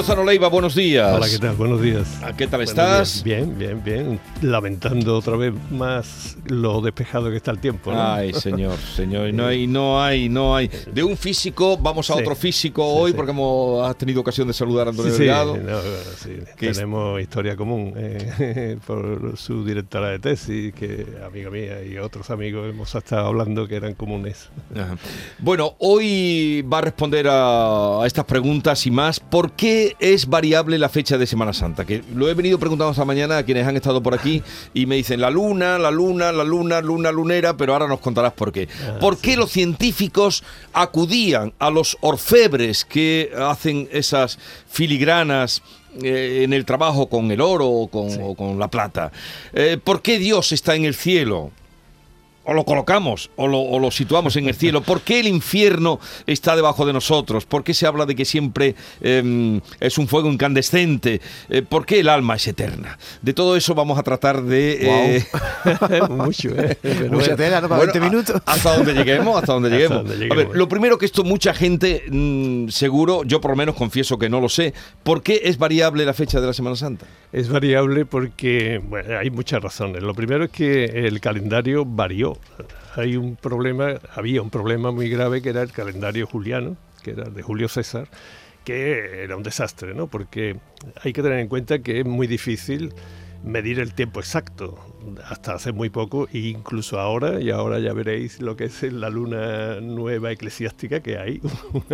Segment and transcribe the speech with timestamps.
[0.00, 1.12] Lozano Leiva, buenos días.
[1.14, 1.56] Hola, ¿qué tal?
[1.56, 2.08] Buenos días.
[2.22, 3.22] Ah, ¿Qué tal Buenos estás?
[3.22, 3.44] días.
[3.44, 4.20] Bien, bien, bien.
[4.40, 7.92] Lamentando otra vez más lo despejado que está el tiempo.
[7.92, 8.00] ¿no?
[8.02, 10.70] Ay, señor, señor, no hay, no hay, no hay.
[10.90, 12.20] De un físico vamos a Sí.
[12.20, 13.16] otro físico Sí, hoy sí.
[13.18, 15.58] porque hemos has tenido ocasión de saludar a Antonio sí, Delgado.
[15.58, 21.98] no, es- Tenemos historia común eh, por su directora de tesis, que amiga mía y
[21.98, 24.48] otros amigos hemos estado hablando que eran comunes.
[24.74, 24.96] Ajá.
[25.40, 29.20] Bueno, hoy va a responder a, a estas preguntas y más.
[29.20, 31.84] ¿Por qué es variable la fecha de Semana Santa?
[31.84, 34.42] Que lo he venido preguntando esta mañana a quienes han estado por aquí
[34.74, 38.32] y me dicen la luna, la luna, la luna, luna lunera, pero ahora nos contarás
[38.32, 38.68] por qué.
[38.86, 45.62] Ah, ¿Por qué los científicos acudían a los orfebres que hacen esas filigranas?
[46.02, 49.10] eh, en el trabajo con el oro o con, o con la plata.
[49.52, 51.50] Eh, ¿Por qué Dios está en el cielo?
[52.50, 54.80] O lo colocamos o lo, o lo situamos en el cielo.
[54.82, 57.46] ¿Por qué el infierno está debajo de nosotros?
[57.46, 61.20] ¿Por qué se habla de que siempre eh, es un fuego incandescente?
[61.48, 62.98] Eh, ¿Por qué el alma es eterna?
[63.22, 65.16] De todo eso vamos a tratar de...
[65.18, 65.24] eh,
[66.10, 66.76] Mucho, ¿eh?
[67.08, 67.68] Mucha tela, ¿no?
[67.68, 68.42] Para bueno, 20 a- minutos.
[68.46, 70.32] Hasta donde lleguemos, hasta donde Hasta lleguemos.
[70.32, 74.18] A ver, lo primero que esto mucha gente, mm, seguro, yo por lo menos confieso
[74.18, 77.06] que no lo sé, ¿por qué es variable la fecha de la Semana Santa?
[77.32, 80.02] Es variable porque bueno, hay muchas razones.
[80.02, 82.39] Lo primero es que el calendario varió.
[82.96, 87.24] Hay un problema, había un problema muy grave que era el calendario juliano, que era
[87.24, 88.08] de Julio César,
[88.64, 90.06] que era un desastre, ¿no?
[90.06, 90.56] Porque
[91.02, 92.92] hay que tener en cuenta que es muy difícil
[93.42, 94.78] medir el tiempo exacto.
[95.24, 99.08] Hasta hace muy poco, e incluso ahora, y ahora ya veréis lo que es la
[99.08, 101.40] luna nueva eclesiástica que hay,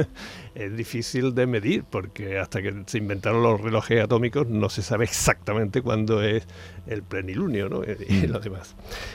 [0.54, 5.04] es difícil de medir, porque hasta que se inventaron los relojes atómicos no se sabe
[5.04, 6.46] exactamente cuándo es
[6.86, 7.82] el plenilunio ¿no?
[7.84, 8.74] y lo demás.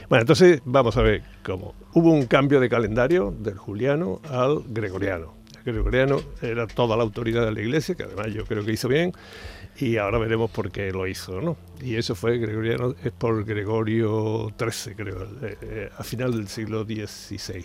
[0.10, 1.76] Bueno, entonces vamos a ver cómo.
[1.94, 5.36] Hubo un cambio de calendario del juliano al gregoriano.
[5.66, 8.88] El gregoriano era toda la autoridad de la iglesia, que además yo creo que hizo
[8.88, 9.14] bien,
[9.80, 11.58] y ahora veremos por qué lo hizo, ¿no?
[11.82, 16.84] Y eso fue gregoriano, es por Gregorio XIII, creo, eh, eh, a final del siglo
[16.84, 17.64] XVI.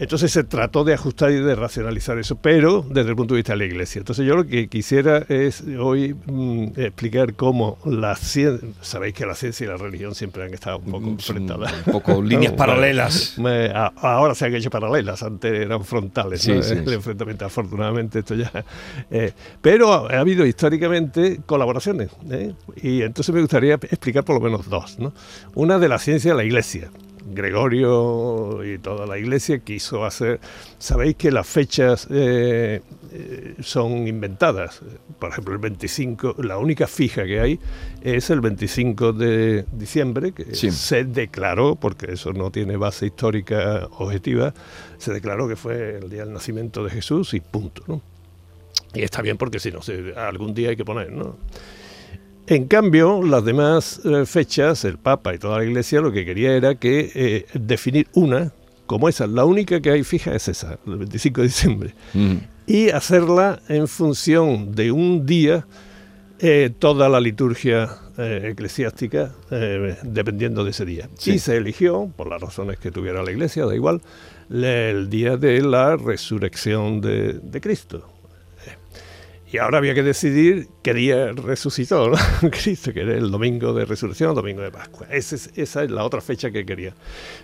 [0.00, 3.52] Entonces se trató de ajustar y de racionalizar eso, pero desde el punto de vista
[3.52, 3.98] de la Iglesia.
[4.00, 9.34] Entonces yo lo que quisiera es hoy mm, explicar cómo la ciencia, sabéis que la
[9.34, 11.74] ciencia y la religión siempre han estado un poco Son enfrentadas.
[11.86, 13.36] Un poco líneas paralelas.
[13.96, 16.62] ahora se han hecho paralelas, antes eran frontales, Sí, ¿no?
[16.62, 16.94] sí, el sí.
[16.94, 18.50] enfrentamiento, afortunadamente esto ya...
[19.10, 22.54] eh, pero ha, ha habido históricamente colaboraciones, ¿eh?
[22.82, 24.98] y entonces me gustaría explicar por lo menos dos.
[24.98, 25.12] ¿no?
[25.54, 26.90] Una de la ciencia de la iglesia.
[27.34, 30.40] Gregorio y toda la iglesia quiso hacer...
[30.78, 32.80] Sabéis que las fechas eh,
[33.12, 34.80] eh, son inventadas.
[35.18, 37.58] Por ejemplo, el 25, la única fija que hay
[38.02, 40.70] es el 25 de diciembre, que Sí.
[40.70, 44.54] se declaró, porque eso no tiene base histórica objetiva,
[44.98, 47.82] se declaró que fue el día del nacimiento de Jesús y punto.
[47.86, 48.02] ¿no?
[48.94, 49.80] Y está bien porque si no,
[50.16, 51.36] algún día hay que poner, ¿no?
[52.50, 56.52] En cambio, las demás eh, fechas, el Papa y toda la Iglesia lo que quería
[56.56, 58.50] era que eh, definir una
[58.86, 59.28] como esa.
[59.28, 61.94] La única que hay fija es esa, el 25 de diciembre.
[62.66, 65.64] Y hacerla en función de un día
[66.40, 67.88] eh, toda la liturgia
[68.18, 69.30] eh, eclesiástica
[70.02, 71.08] dependiendo de ese día.
[71.18, 71.34] Sí.
[71.34, 74.02] Y se eligió, por las razones que tuviera la Iglesia, da igual,
[74.50, 78.10] el día de la resurrección de, de Cristo.
[79.52, 82.12] Y ahora había que decidir qué día resucitó.
[82.52, 85.08] Cristo, que era el domingo de resurrección o domingo de Pascua.
[85.10, 86.94] Ese es- esa es la otra fecha que quería.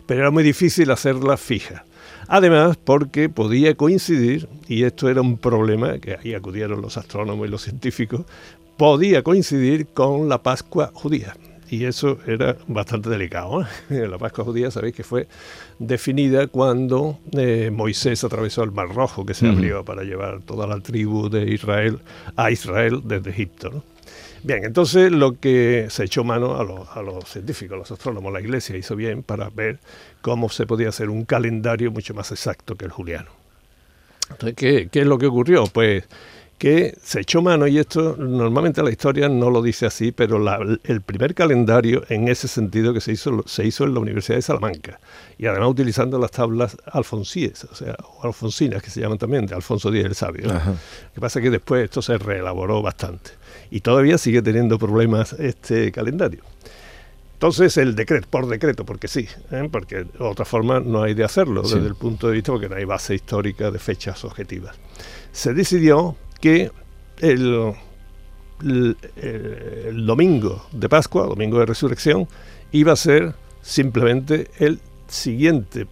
[0.06, 1.84] Pero era muy difícil hacerla fija.
[2.28, 7.50] Además, porque podía coincidir, y esto era un problema, que ahí acudieron los astrónomos y
[7.50, 8.22] los científicos,
[8.76, 11.36] podía coincidir con la Pascua judía.
[11.68, 13.62] Y eso era bastante delicado.
[13.90, 14.06] ¿eh?
[14.08, 15.26] La Pascua judía, sabéis que fue
[15.78, 20.80] definida cuando eh, Moisés atravesó el Mar Rojo, que se abrió para llevar toda la
[20.80, 21.98] tribu de Israel
[22.36, 23.70] a Israel desde Egipto.
[23.70, 23.82] ¿no?
[24.42, 28.32] Bien, entonces lo que se echó mano a los, a los científicos, a los astrónomos,
[28.32, 29.80] la iglesia hizo bien para ver
[30.20, 33.30] cómo se podía hacer un calendario mucho más exacto que el juliano.
[34.30, 35.64] Entonces, ¿qué, qué es lo que ocurrió?
[35.66, 36.04] Pues
[36.58, 40.58] que se echó mano, y esto normalmente la historia no lo dice así, pero la-
[40.84, 44.42] el primer calendario en ese sentido que se hizo, se hizo en la Universidad de
[44.42, 44.98] Salamanca,
[45.36, 49.54] y además utilizando las tablas alfonsíes, o sea, o alfonsinas que se llaman también, de
[49.54, 50.46] Alfonso X el Sabio.
[50.46, 50.54] Lo
[51.14, 53.32] que pasa es que después esto se reelaboró bastante,
[53.70, 56.40] y todavía sigue teniendo problemas este calendario.
[57.34, 59.68] Entonces el decreto, por decreto, porque sí, ¿eh?
[59.70, 61.74] porque de otra forma no hay de hacerlo Sí.
[61.74, 64.74] desde el punto de vista porque no hay base histórica de fechas objetivas.
[65.32, 66.70] Se decidió que
[67.18, 67.74] el,
[70.06, 72.28] domingo de Pascua, domingo de Resurrección,
[72.70, 74.78] iba a ser simplemente el
[75.08, 75.88] siguiente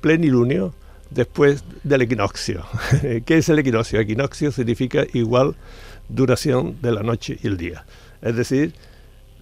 [0.00, 0.72] plenilunio
[1.10, 2.64] después del equinoccio.
[3.26, 4.00] ¿Qué es el equinoccio?
[4.00, 5.56] Equinoccio significa igual
[6.08, 7.84] duración de la noche y el día.
[8.22, 8.72] Es decir,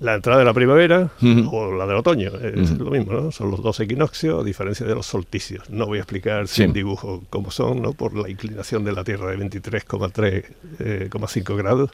[0.00, 1.48] la entrada de la primavera Ujú.
[1.56, 3.32] o la del otoño, es lo mismo, ¿no?
[3.32, 5.68] Son los dos equinoccios a diferencia de los solsticios.
[5.70, 6.62] No voy a explicar Sí.
[6.64, 7.92] sin dibujo cómo son, ¿no?
[7.92, 11.90] Por la inclinación de la Tierra de 23,3,5 grados.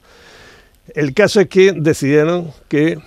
[0.94, 2.98] El caso es que decidieron que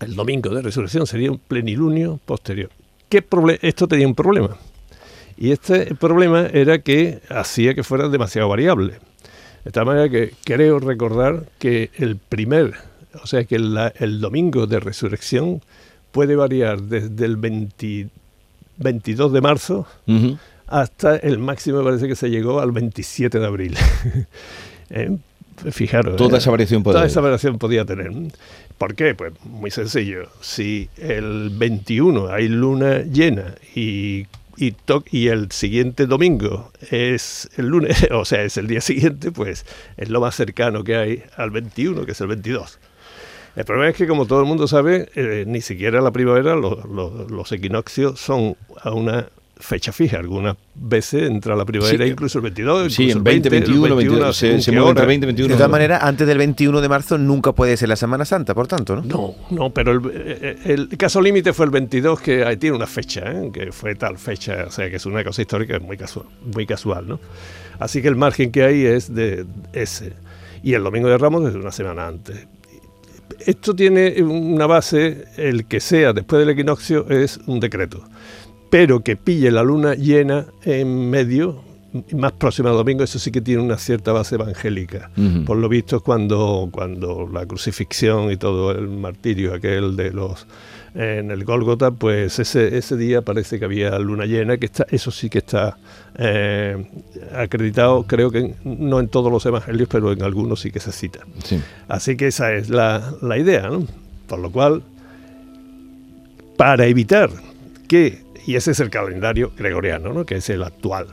[0.00, 2.70] el domingo de resurrección sería un plenilunio posterior.
[3.08, 3.24] ¿Qué
[3.62, 4.56] Esto tenía un problema.
[5.36, 8.94] Y este problema era que hacía que fuera demasiado variable.
[9.64, 12.74] De tal manera que creo recordar que el primer,
[13.22, 15.60] o sea que la- el domingo de resurrección
[16.12, 18.08] puede variar desde el 20
[18.78, 19.86] 22 de marzo
[20.68, 23.76] hasta el máximo, me parece que se llegó al 27 de abril.
[24.90, 25.18] Eh,
[25.70, 26.16] Fijaros.
[26.16, 27.10] Toda eh, esa variación puede Toda haber.
[27.10, 28.10] esa variación podía tener.
[28.78, 29.14] ¿Por qué?
[29.14, 30.28] Pues muy sencillo.
[30.40, 34.26] Si el 21 hay luna llena y,
[34.56, 34.74] y,
[35.10, 39.66] y el siguiente domingo es el lunes, o sea, es el día siguiente, pues
[39.98, 42.78] es lo más cercano que hay al 21, que es el 22.
[43.58, 46.80] El problema es que, como todo el mundo sabe, eh, ni siquiera la primavera lo-
[46.86, 49.26] lo- los equinoccios son a una
[49.60, 50.18] fecha fija.
[50.20, 54.24] Algunas veces entra la primavera, Sí, incluso el 22, Sí, incluso el 20, 21, 21,
[54.26, 55.08] a se, según se mueve entre hora.
[55.08, 55.48] 20 y 21.
[55.48, 58.68] De todas maneras, antes del 21 de marzo nunca puede ser la Semana Santa, por
[58.68, 59.02] tanto, ¿no?
[59.02, 62.86] No, no, pero el, eh, el caso límite fue el 22, que ahí tiene una
[62.86, 63.50] fecha, ¿eh?
[63.52, 67.08] que fue tal fecha, o sea, que es una cosa histórica muy casual, muy casual,
[67.08, 67.18] ¿no?
[67.80, 70.12] Así que el margen que hay es de ese.
[70.62, 72.46] Y el domingo de Ramos es una semana antes.
[73.44, 78.02] Esto tiene una base, el que sea después del equinoccio es un decreto,
[78.70, 81.62] pero que pille la luna llena en medio,
[82.12, 85.10] más próxima al domingo, eso sí que tiene una cierta base evangélica.
[85.46, 90.46] Por lo visto, cuando, cuando la crucifixión y todo el martirio aquel de los
[91.00, 95.12] en el Gólgota, pues ese, ese día parece que había luna llena, que está, eso
[95.12, 95.78] sí que está
[96.18, 96.84] eh,
[97.34, 101.20] acreditado, creo que no en todos los evangelios, pero en algunos sí que se cita.
[101.44, 101.62] Sí.
[101.86, 103.86] Así que esa es la, la idea, ¿no?
[104.26, 104.82] Por lo cual,
[106.56, 107.30] para evitar
[107.86, 110.24] que, y ese es el calendario gregoriano, ¿no?
[110.26, 111.06] que es el actual,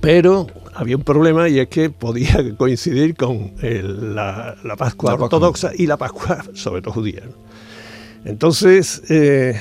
[0.00, 5.16] pero había un problema y es que podía coincidir con el- la, la Pascua La
[5.18, 5.24] Pascua.
[5.24, 7.22] ortodoxa y la Pascua, sobre todo judía.
[7.26, 7.32] ¿no?
[8.24, 9.60] Entonces, eh,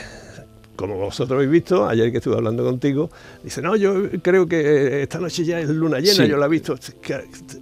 [0.76, 3.10] como vosotros habéis visto, ayer que estuve hablando contigo,
[3.44, 6.28] dice, no, yo creo que esta noche ya es luna llena, Sí.
[6.28, 6.76] yo la he visto.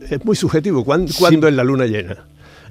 [0.10, 0.84] Es muy subjetivo.
[0.84, 2.14] ¿Cuán- ¿Cuándo, es la luna llena?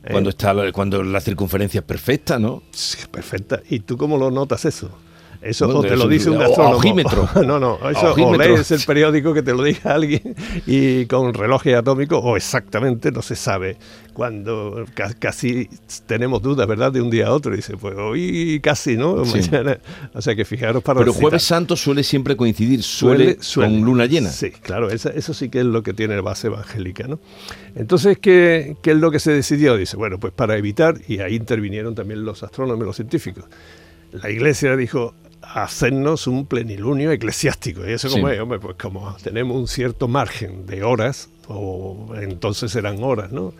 [0.05, 2.63] Eh, Cuando, está, la- cuando la circunferencia es perfecta, ¿no?
[2.71, 3.61] Sí, Perfecta.
[3.69, 4.91] ¿Y tú cómo lo notas eso?
[5.41, 6.77] Eso Bueno, o te eso lo dice un astrónomo.
[6.79, 7.29] ojímetro.
[7.47, 8.55] no, no, eso o Ojímetro.
[8.57, 10.35] lees el periódico que te lo diga alguien
[10.67, 13.77] y con relojes atómicos o exactamente no se sabe.
[14.13, 15.69] Cuando ca- casi
[16.07, 16.91] tenemos dudas, ¿verdad?
[16.91, 17.55] De un día a otro.
[17.55, 19.25] Dice, pues hoy casi, ¿no?
[19.25, 19.39] Sí.
[19.49, 19.79] Mañana.
[20.13, 21.13] O sea que fijaros para Pero.
[21.13, 24.31] Jueves Santo suele siempre coincidir, suele, con luna llena.
[24.31, 27.21] Sí, claro, eso sí que es lo que tiene base evangélica, ¿no?
[27.77, 29.77] Entonces, ¿qué, qué es lo que se decidió?
[29.77, 33.45] Dice, bueno, pues para evitar, y ahí intervinieron también los astrónomos y los científicos,
[34.11, 35.15] la iglesia dijo,
[35.55, 37.87] hacernos un plenilunio eclesiástico.
[37.87, 38.17] Y eso Sí.
[38.17, 43.33] como es, hombre, pues como tenemos un cierto margen de horas, o entonces eran horas,
[43.33, 43.53] ¿no?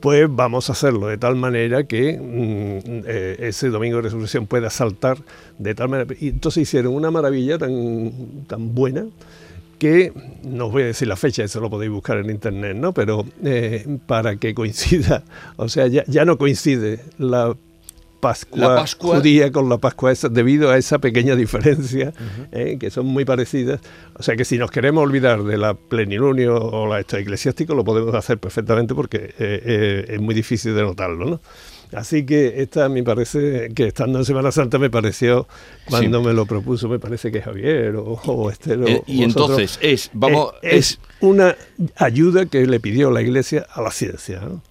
[0.00, 4.70] Pues vamos a hacerlo de tal manera que mm, eh, ese domingo de resurrección pueda
[4.70, 5.18] saltar
[5.58, 6.14] de tal manera.
[6.18, 8.10] Y entonces hicieron una maravilla tan,
[8.46, 9.04] tan buena
[9.78, 10.12] que
[10.42, 12.92] no os voy a decir la fecha, eso lo podéis buscar en internet, ¿no?
[12.94, 15.22] Pero eh, para que coincida,
[15.56, 17.54] o sea, ya, ya no coincide la
[18.20, 22.12] Pascua, La Pascua- judía con la Pascua esa, debido a esa pequeña diferencia,
[22.52, 23.80] eh, que son muy parecidas.
[24.18, 28.14] O sea que si nos queremos olvidar de la plenilunio o la eclesiástico, lo podemos
[28.14, 31.40] hacer perfectamente porque eh, eh, es muy difícil de notarlo, ¿no?
[31.92, 35.48] Así que esta me parece que estando en Semana Santa me pareció,
[35.86, 40.08] cuando me lo propuso, me parece que Javier o, o Esther Eh, y entonces es,
[40.12, 41.56] vamos, eh, es, es una
[41.96, 44.38] ayuda que le pidió la Iglesia a la ciencia.
[44.40, 44.62] ¿no?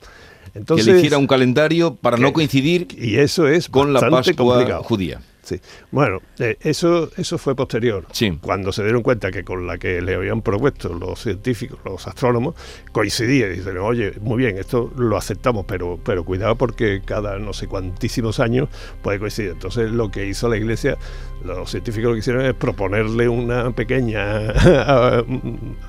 [0.51, 3.99] Que Entonces, le hiciera un calendario para no que- coincidir y eso es con la
[4.01, 4.83] Pascua complicado.
[4.83, 5.21] judía.
[5.41, 5.59] Sí.
[5.89, 8.05] Bueno, eh, eso, eso fue posterior.
[8.11, 8.37] Sí.
[8.39, 12.53] Cuando se dieron cuenta que con la que le habían propuesto los científicos, los astrónomos,
[12.91, 13.47] coincidía.
[13.47, 17.65] Y dicen, oye, muy bien, esto lo aceptamos, pero, pero cuidado porque cada no sé
[17.65, 18.69] cuantísimos años
[19.01, 19.51] puede coincidir.
[19.51, 20.97] Entonces lo que hizo la Iglesia,
[21.43, 24.51] los científicos lo que hicieron es proponerle una pequeña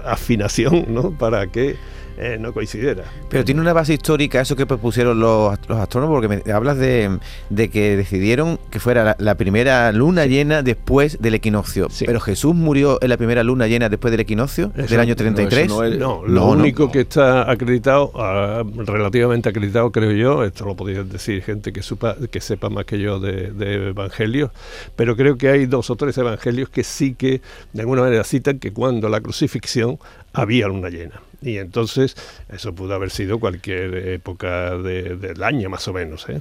[0.04, 1.10] afinación, ¿no?
[1.18, 1.76] Para que
[2.20, 3.04] eh, no coincidiera.
[3.28, 7.18] Pero tiene una base histórica eso que propusieron los, los astrónomos, porque me hablas de,
[7.48, 11.88] de que decidieron que fuera la, la primera luna llena después del equinoccio.
[11.90, 12.04] Sí.
[12.06, 15.68] Pero Jesús murió en la primera luna llena después del equinoccio, Eso- del año 33.
[15.68, 16.92] no es- No, lo No, único no.
[16.92, 22.16] que está acreditado, ah, relativamente acreditado creo yo, esto lo podría decir gente que, supa,
[22.30, 24.50] que sepa más que yo de, de evangelios,
[24.96, 27.40] pero creo que hay dos o tres evangelios que sí que
[27.72, 29.98] de alguna manera citan que cuando la crucifixión
[30.32, 31.20] había luna llena.
[31.42, 32.16] Y entonces
[32.50, 36.40] eso pudo haber sido cualquier época de- del año más o menos, ¿eh?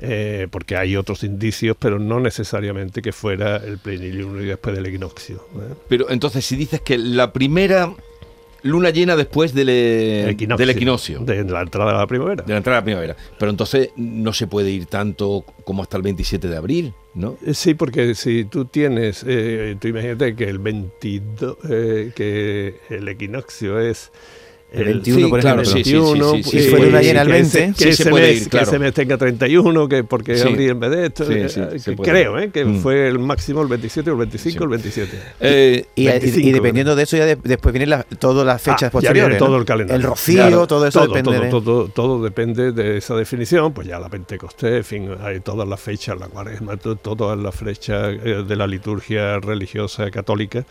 [0.00, 4.86] Eh, porque hay otros indicios, pero no necesariamente que fuera el plenilunio y después del
[4.86, 5.36] equinoccio.
[5.56, 5.74] ¿eh?
[5.88, 7.94] Pero entonces, si dices que la primera
[8.62, 10.66] luna llena después del, eh, Equinoccio.
[10.66, 12.44] del equinoccio, de, De la entrada de la primavera.
[12.46, 16.02] la entrada a la primavera, pero entonces no se puede ir tanto como hasta el
[16.02, 17.38] 27 de abril, ¿no?
[17.42, 23.08] Eh, Sí, porque si tú tienes, eh, tú imagínate que el 22, eh, que el
[23.08, 24.12] equinoccio es
[24.76, 25.78] El 21, por claro, ejemplo.
[25.78, 27.32] sí, sí, sí, 21, sí, sí, Si sí, fue sí, luna sí, llena el que
[27.32, 28.66] 20, ese- sí que se ese puede mes- ir, que claro.
[28.68, 30.48] ese mes tenga 31, que porque Sí.
[30.48, 32.78] abril en vez de esto, Sí, eh, sí, eh, que creo, eh, que Mm.
[32.80, 34.64] fue el máximo el 27 o el 25 Sí.
[34.64, 35.18] el 27.
[35.40, 38.60] Eh, Y, y- 25, y dependiendo de eso, ya de- después vienen las- todas las
[38.60, 39.28] fechas Ah, posteriores.
[39.30, 39.58] viene todo ¿no?
[39.58, 39.96] el calendario.
[40.00, 41.30] El rocío, Claro, todo eso todo, depende.
[41.32, 45.40] todo, de- todo, todo depende de esa definición, pues ya la Pentecostés, en fin, hay
[45.40, 50.64] todas las fechas, la cuaresma, to- todas las fechas eh, de la liturgia religiosa católica,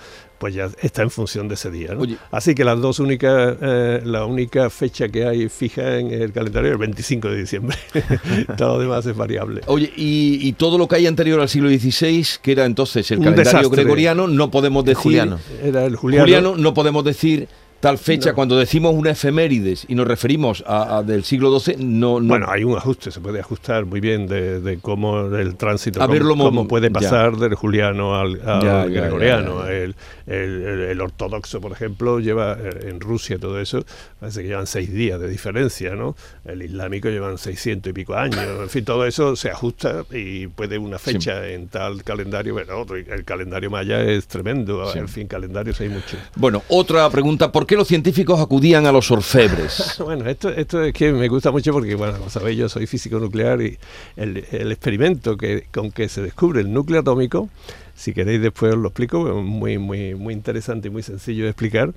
[0.44, 1.94] pues ya está en función de ese día.
[1.94, 2.02] ¿no?
[2.02, 2.18] Oye.
[2.30, 6.68] Así que las dos únicas, eh, la única fecha que hay fija en el calendario
[6.68, 7.78] es el 25 de diciembre.
[8.58, 9.62] todo lo demás es variable.
[9.68, 13.20] Oye, y, y todo lo que hay anterior al siglo XVI, que era entonces el
[13.20, 13.84] Un calendario desastre.
[13.84, 15.02] gregoriano, no podemos decir...
[15.02, 15.40] juliano.
[15.64, 16.24] Era el Juliano.
[16.26, 17.48] Juliano, no podemos decir
[17.84, 18.30] tal fecha.
[18.30, 18.36] No.
[18.36, 22.22] Cuando decimos una efemérides y nos referimos a, a del siglo XII, no...
[22.22, 26.00] no Bueno, hay un ajuste, se puede ajustar muy bien de, de cómo el tránsito,
[26.02, 26.94] A cómo, verlo mo- cómo puede ya.
[26.94, 29.64] pasar del juliano al, al Ya, ya, gregoriano.
[29.64, 29.74] ya, ya.
[29.74, 29.96] El,
[30.28, 33.84] el- el- el ortodoxo, por ejemplo, lleva eh, en Rusia todo eso,
[34.20, 36.16] parece que llevan seis días de diferencia, ¿no?
[36.46, 38.40] El islámico llevan 600 y pico años.
[38.62, 42.96] En fin, todo eso se ajusta y puede una fecha en tal calendario, bueno, otro.
[42.96, 45.00] El calendario maya es tremendo, Sí.
[45.00, 46.18] en fin, calendarios hay muchos.
[46.36, 47.52] Bueno, otra pregunta.
[47.52, 49.98] ¿Por qué los científicos acudían a los orfebres?
[50.04, 53.20] Bueno, esto, esto es que me gusta mucho porque, bueno, como sabéis, yo soy físico
[53.20, 53.78] nuclear y
[54.16, 57.50] el, el experimento que, con que se descubre el núcleo atómico,
[57.96, 61.94] si queréis después os lo explico, muy, muy, muy interesante y muy sencillo de explicar.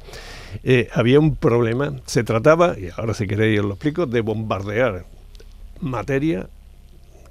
[0.62, 5.06] Eh, había un problema, se trataba, y ahora si queréis os lo explico, de bombardear
[5.80, 6.48] materia,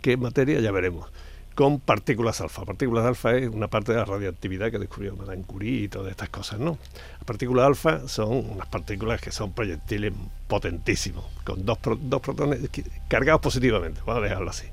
[0.01, 0.59] ¿qué materia?
[0.59, 1.09] Ya veremos,
[1.55, 2.65] con partículas alfa.
[2.65, 6.29] Partículas alfa es una parte de la radioactividad que descubrió Madame Curie y todas estas
[6.29, 6.77] cosas, ¿no?
[7.13, 10.13] Las partículas alfa son unas partículas que son proyectiles
[10.47, 12.59] potentísimos, con dos, dos protones
[13.07, 14.67] cargados positivamente, vamos a dejarlo así.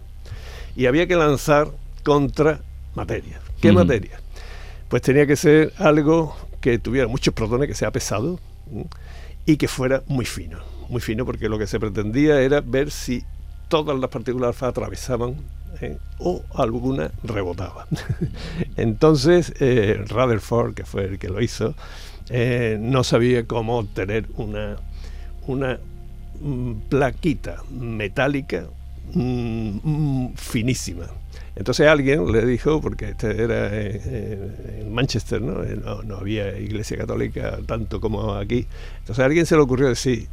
[0.75, 1.69] Y había que lanzar
[2.03, 2.61] contra
[2.95, 3.41] materia.
[3.61, 4.21] ¿Qué materia?
[4.89, 8.41] Pues tenía que ser algo que tuviera muchos protones, que sea pesado
[9.47, 10.59] y que fuera muy fino.
[10.89, 13.25] Muy fino porque lo que se pretendía era ver si
[13.73, 15.37] todas las partículas atravesaban
[15.81, 15.97] ¿eh?
[16.19, 17.87] o alguna rebotaba.
[18.77, 21.75] Entonces, eh, Rutherford, que fue el que lo hizo,
[22.29, 24.77] eh, no sabía cómo obtener una,
[25.47, 25.79] una
[26.39, 28.67] mm, plaquita metálica
[29.15, 31.07] mm, mm, finísima.
[31.57, 35.63] Entonces alguien le dijo, porque este era eh, en Manchester, ¿no?
[36.03, 38.67] No, había iglesia católica tanto como aquí.
[38.99, 40.29] Entonces a alguien se le ocurrió decir,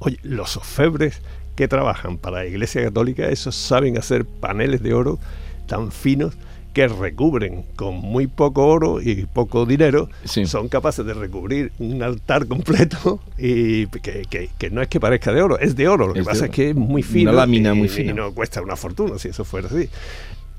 [0.00, 1.22] oye, los orfebres
[1.60, 5.18] que trabajan para la iglesia católica, esos saben hacer paneles de oro
[5.66, 6.34] tan finos
[6.72, 10.46] que recubren con muy poco oro y poco dinero, Sí.
[10.46, 15.32] son capaces de recubrir un altar completo y que, que- que no es que parezca
[15.32, 16.06] de oro, es de oro.
[16.08, 18.12] Lo que Es pasa es que es muy Una fino lámina y, muy y fina.
[18.14, 19.88] no cuesta una fortuna si eso fuera así.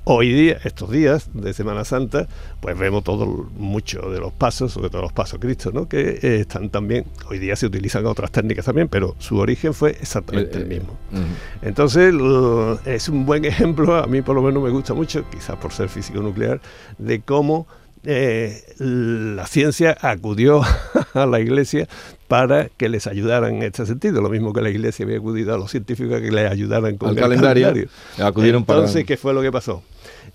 [0.03, 2.27] Hoy día, estos días de Semana Santa,
[2.59, 5.87] pues vemos todo mucho de los pasos, sobre todo los pasos Cristo, ¿no?
[5.87, 9.91] que eh, están también, hoy día se utilizan otras técnicas también, pero su origen fue
[9.91, 10.97] exactamente Eh, el eh, mismo.
[11.11, 11.21] ujú.
[11.61, 15.55] Entonces, lo- es un buen ejemplo, a mí por lo menos me gusta mucho, quizás
[15.57, 16.59] por ser físico nuclear,
[16.97, 17.67] de cómo
[18.03, 20.63] eh, la ciencia acudió
[21.13, 21.87] a la iglesia
[22.31, 25.57] para que les ayudaran en este sentido, lo mismo que la iglesia había acudido a
[25.57, 27.89] los científicos a que les ayudaran con el calendario, calendario.
[28.25, 29.83] acudieron para- Entonces, ¿qué fue lo que pasó?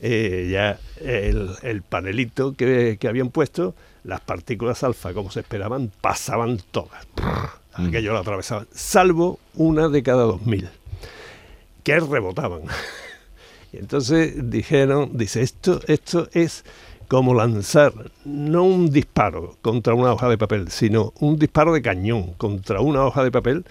[0.00, 3.74] Eh, ya el, el panelito que, que habían puesto,
[4.04, 7.06] las partículas alfa, como se esperaban, pasaban todas.
[7.78, 7.86] Mm.
[7.88, 10.68] Aquello lo atravesaban, salvo una de cada dos mil,
[11.82, 12.60] que rebotaban.
[13.72, 16.64] Y entonces dijeron, dice, esto, esto es
[17.08, 17.92] como lanzar
[18.24, 23.04] no un disparo contra una hoja de papel, sino un disparo de cañón contra una
[23.04, 23.64] hoja de papel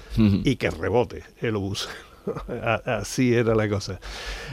[0.44, 1.90] y que rebote el obús.
[2.86, 4.00] Así era la cosa.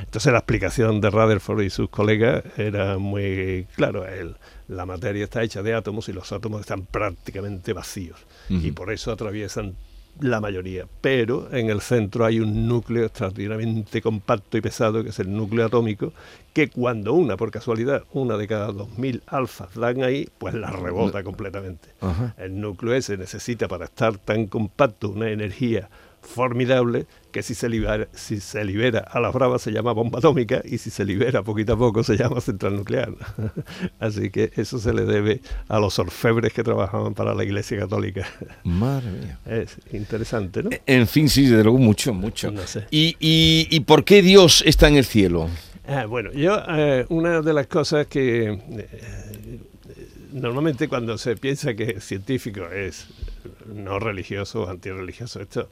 [0.00, 4.06] Entonces la explicación de Rutherford y sus colegas era muy claro.
[4.06, 4.36] El-
[4.68, 8.18] la materia está hecha de átomos y los átomos están prácticamente vacíos.
[8.48, 9.74] Y por eso atraviesan
[10.20, 15.18] la mayoría, pero en el centro hay un núcleo extraordinariamente compacto y pesado, que es
[15.18, 16.12] el núcleo atómico,
[16.52, 21.22] que cuando una, por casualidad, una de cada 2.000 alfas dan ahí, pues la rebota
[21.24, 21.88] completamente.
[22.36, 25.88] El núcleo ese necesita para estar tan compacto una energía
[26.22, 30.62] formidable que si se, libera, si se libera a las bravas se llama bomba atómica
[30.64, 33.12] y si se libera poquito a poco se llama central nuclear.
[33.98, 38.26] Así que eso se le debe a los orfebres que trabajaban para la Iglesia Católica.
[38.64, 39.38] Madre mía.
[39.46, 40.70] Es interesante, ¿no?
[40.86, 42.52] En fin, sí, desde luego mucho, mucho.
[42.90, 45.48] ¿Y, y, por qué Dios está en el cielo?
[45.86, 49.58] Ah, bueno, yo, eh, una de las cosas que eh,
[50.32, 53.08] normalmente cuando se piensa que científico es
[53.66, 55.68] no religioso o antirreligioso, esto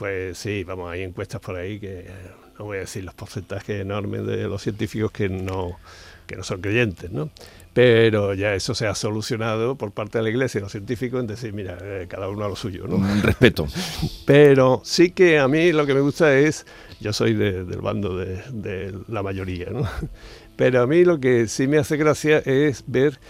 [0.00, 2.06] pues sí, vamos, hay encuestas por ahí que
[2.58, 5.76] no voy a decir los porcentajes enormes de los científicos que no,
[6.26, 7.28] que no son creyentes, ¿no?
[7.74, 11.26] Pero ya eso se ha solucionado por parte de la Iglesia y los científicos en
[11.26, 12.98] decir, mira, eh, cada uno a lo suyo, ¿no?
[13.22, 13.66] Respeto.
[14.24, 16.64] Pero sí que a mí lo que me gusta es,
[16.98, 19.86] yo soy del bando de, de la mayoría, ¿no?
[20.56, 23.20] Pero a mí lo que sí me hace gracia es ver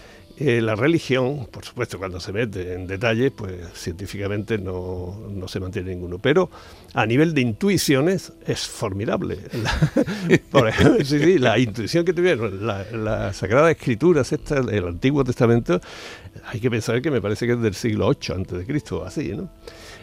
[0.43, 5.15] eh, la religión, por supuesto, cuando se mete en detalle, pues científicamente no,
[5.47, 6.17] se mantiene ninguno.
[6.17, 6.49] Pero
[6.95, 9.37] a nivel de intuiciones es formidable.
[9.61, 15.23] La, por ejemplo, sí, la intuición que tuvieron, las la Sagradas Escrituras, esta, el Antiguo
[15.23, 15.79] Testamento,
[16.45, 19.35] hay que pensar que me parece que es del siglo VIII antes de Cristo, así,
[19.35, 19.47] ¿no?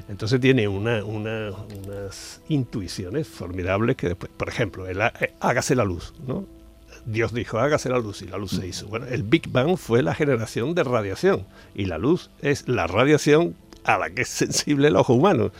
[0.08, 6.14] Entonces tiene una, unas intuiciones formidables que después, por ejemplo, el, eh, hágase la luz,
[6.26, 6.57] ¿no?
[7.06, 8.86] Dios dijo, hágase la luz y la luz se hizo.
[8.88, 13.54] Bueno, el Big Bang fue la generación de radiación y la luz es la radiación
[13.84, 15.52] a la que es sensible el ojo humano.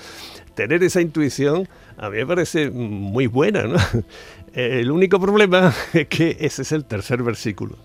[0.55, 1.69] Tener esa intuición
[1.99, 3.65] a mí me parece muy buena.
[3.65, 3.77] ¿no?
[4.55, 7.77] El único problema es que ese es el tercer versículo.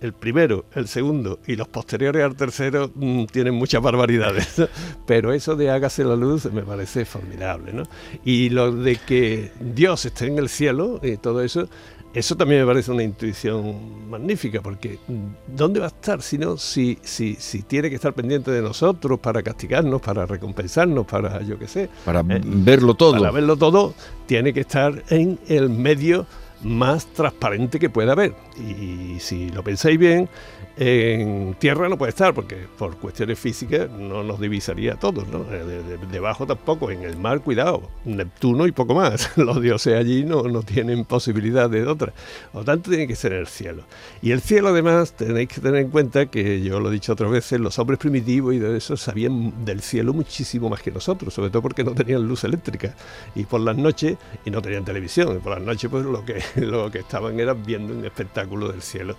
[0.00, 4.60] El primero, el segundo y los posteriores al tercero mm, tienen muchas barbaridades,
[5.06, 7.72] pero eso de hágase la luz me parece formidable.
[7.72, 7.84] ¿no?
[8.24, 11.68] Y lo de que Dios esté en el cielo y todo eso,
[12.14, 14.98] eso también me parece una intuición magnífica, porque
[15.46, 19.18] ¿dónde va a estar si no, si, si, si tiene que estar pendiente de nosotros
[19.18, 21.88] para castigarnos, para recompensarnos, para yo qué sé?
[22.04, 23.12] Para eh, verlo todo.
[23.12, 23.94] Para verlo todo,
[24.26, 26.26] tiene que estar en el medio
[26.62, 28.34] más transparente que pueda haber.
[28.58, 30.28] Y si lo pensáis bien,
[30.76, 35.44] en tierra no puede estar, porque por cuestiones físicas no nos divisaría a todos, ¿no?
[35.50, 39.30] Eh, debajo tampoco, en el mar, cuidado, Neptuno y poco más.
[39.36, 42.12] Los dioses allí no, no tienen posibilidad de otra.
[42.52, 43.84] Por tanto, tiene que ser el cielo.
[44.22, 47.30] Y el cielo, además, tenéis que tener en cuenta que yo lo he dicho otras
[47.30, 51.50] veces, los hombres primitivos y de eso sabían del cielo muchísimo más que nosotros, sobre
[51.50, 52.94] todo porque no tenían luz eléctrica.
[53.34, 56.42] Y por las noches, y no tenían televisión, y por las noches, pues lo que,
[56.60, 59.16] lo que estaban era viendo un espectáculo del cielo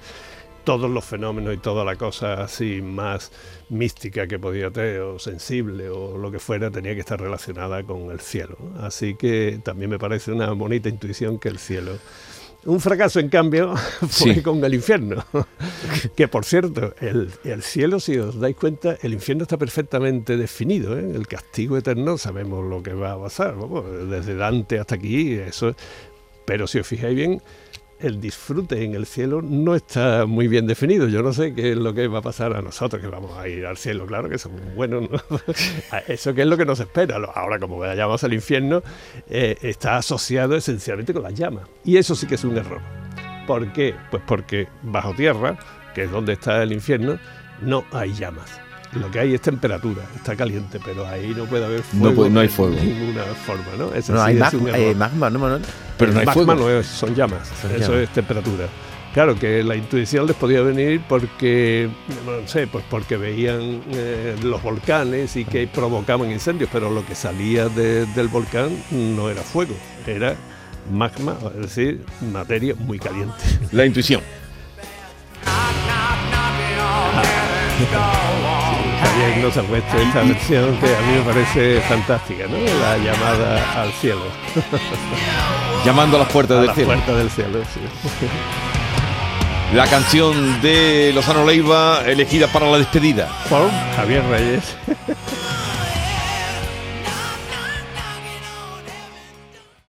[0.64, 3.32] todos los fenómenos y toda la cosa así más
[3.70, 8.12] mística que podía tener, o sensible, o lo que fuera, tenía que estar relacionada con
[8.12, 8.58] el cielo.
[8.80, 11.98] Así que también me parece una bonita intuición que el cielo.
[12.66, 13.76] Un fracaso, en cambio,
[14.10, 15.26] fue con el infierno.
[16.16, 17.30] que por cierto, el,
[17.62, 20.98] cielo, si os dais cuenta, el infierno está perfectamente definido.
[20.98, 21.12] ¿eh?
[21.14, 23.56] El castigo eterno, sabemos lo que va a pasar.
[24.08, 25.76] desde Dante hasta aquí, eso.
[26.46, 27.42] Pero si os fijáis bien,
[28.00, 31.08] el disfrute en el cielo no está muy bien definido.
[31.08, 33.48] Yo no sé qué es lo que va a pasar a nosotros, que vamos a
[33.48, 35.10] ir al cielo, claro que somos buenos.
[36.08, 37.18] Eso que es lo que nos espera.
[37.34, 38.84] Ahora, como vayamos al infierno,
[39.30, 41.68] eh, está asociado esencialmente con las llamas.
[41.86, 42.82] Y eso sí que es un error.
[43.48, 43.96] ¿Por qué?
[44.12, 45.58] Pues porque bajo tierra,
[45.96, 47.20] que es donde está el infierno,
[47.62, 48.63] no hay llamas
[48.96, 52.30] lo que hay es temperatura, está caliente, pero ahí no puede haber fuego.
[52.30, 52.76] No, hay fuego.
[52.76, 53.92] De ninguna forma, ¿no?
[53.92, 54.36] no hay
[54.96, 55.60] magma, ¿no,
[55.98, 58.68] Pero no hay magma no es, son llamas, eso es temperatura.
[59.14, 61.88] Claro que la intuición les podía venir porque,
[62.26, 67.14] no sé, pues porque veían eh, los volcanes y que provocaban incendios, pero lo que
[67.14, 69.76] salía del volcán no era fuego,
[70.08, 70.36] era
[70.92, 73.36] magma, es decir, materia muy caliente.
[73.72, 74.22] La intuición.
[79.04, 82.58] Javier nos ha puesto esta versión que a mí me parece fantástica, ¿no?
[82.58, 84.24] La llamada al cielo.
[85.86, 86.88] Llamando a las puertas del cielo.
[86.94, 87.82] puertas del cielo, sí.
[89.76, 93.28] La canción de Lozano Leiva elegida para la despedida.
[93.50, 94.76] Por Javier Reyes.